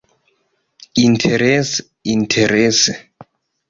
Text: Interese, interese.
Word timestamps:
Interese, 0.97 1.85
interese. 2.03 3.11